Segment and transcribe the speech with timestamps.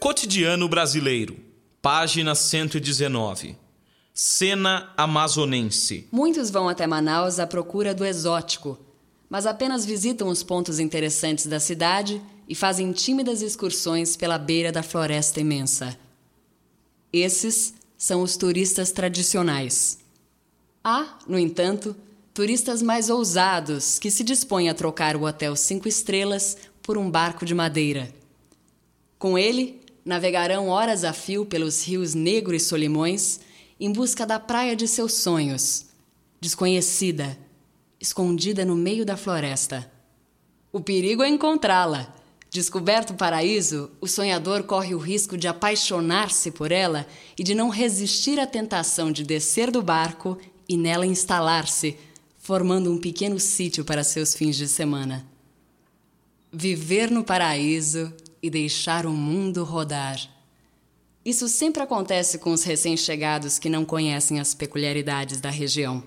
[0.00, 1.36] Cotidiano Brasileiro,
[1.82, 3.56] página 119.
[4.14, 6.06] Cena amazonense.
[6.12, 8.78] Muitos vão até Manaus à procura do exótico,
[9.28, 14.84] mas apenas visitam os pontos interessantes da cidade e fazem tímidas excursões pela beira da
[14.84, 15.98] floresta imensa.
[17.12, 19.98] Esses são os turistas tradicionais.
[20.84, 21.96] Há, no entanto,
[22.32, 27.44] turistas mais ousados que se dispõem a trocar o hotel cinco estrelas por um barco
[27.44, 28.16] de madeira.
[29.18, 29.77] Com ele,
[30.08, 33.40] navegarão horas a fio pelos rios Negro e Solimões
[33.78, 35.84] em busca da praia de seus sonhos,
[36.40, 37.38] desconhecida,
[38.00, 39.92] escondida no meio da floresta.
[40.72, 42.14] O perigo é encontrá-la.
[42.50, 47.06] Descoberto o paraíso, o sonhador corre o risco de apaixonar-se por ela
[47.38, 51.98] e de não resistir à tentação de descer do barco e nela instalar-se,
[52.38, 55.26] formando um pequeno sítio para seus fins de semana.
[56.50, 58.10] Viver no paraíso
[58.42, 60.18] e deixar o mundo rodar.
[61.24, 66.02] Isso sempre acontece com os recém-chegados que não conhecem as peculiaridades da região.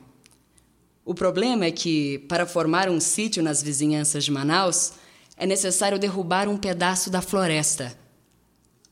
[1.04, 4.94] O problema é que, para formar um sítio nas vizinhanças de Manaus,
[5.36, 7.98] é necessário derrubar um pedaço da floresta.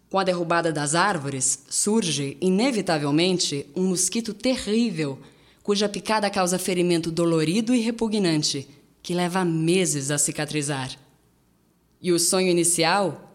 [0.09, 5.19] Com a derrubada das árvores, surge, inevitavelmente, um mosquito terrível,
[5.61, 8.67] cuja picada causa ferimento dolorido e repugnante,
[9.03, 10.97] que leva meses a cicatrizar.
[12.01, 13.28] E o sonho inicial,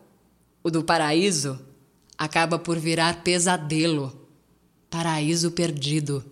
[0.65, 1.61] o do paraíso,
[2.17, 4.25] acaba por virar pesadelo
[4.89, 6.25] paraíso perdido.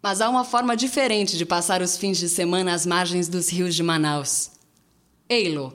[0.00, 3.74] Mas há uma forma diferente de passar os fins de semana às margens dos rios
[3.74, 4.52] de Manaus.
[5.28, 5.74] Eilo,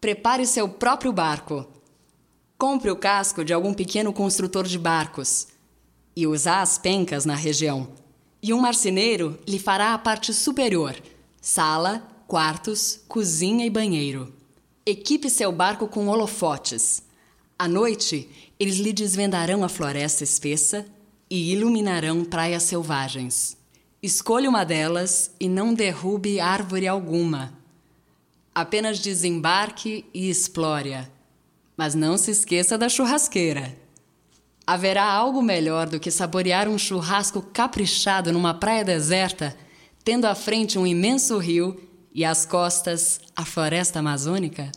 [0.00, 1.66] prepare seu próprio barco.
[2.56, 5.48] Compre o casco de algum pequeno construtor de barcos
[6.16, 7.88] e usar as pencas na região.
[8.40, 10.94] E um marceneiro lhe fará a parte superior:
[11.40, 14.37] sala, quartos, cozinha e banheiro.
[14.90, 17.02] Equipe seu barco com holofotes.
[17.58, 18.26] À noite,
[18.58, 20.86] eles lhe desvendarão a floresta espessa
[21.28, 23.54] e iluminarão praias selvagens.
[24.02, 27.52] Escolha uma delas e não derrube árvore alguma.
[28.54, 31.06] Apenas desembarque e explore-a.
[31.76, 33.76] Mas não se esqueça da churrasqueira.
[34.66, 39.54] Haverá algo melhor do que saborear um churrasco caprichado numa praia deserta,
[40.02, 41.78] tendo à frente um imenso rio
[42.12, 44.70] e às costas a floresta amazônica?